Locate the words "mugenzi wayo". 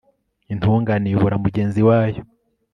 1.43-2.21